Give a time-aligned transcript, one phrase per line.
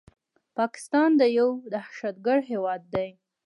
[0.57, 3.05] پاکستان يو دهشتګرد هيواد ده